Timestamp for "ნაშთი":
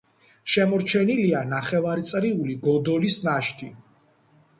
3.27-3.71